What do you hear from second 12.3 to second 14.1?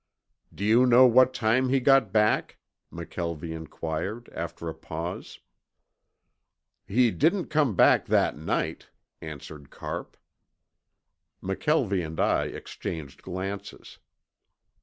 exchanged glances.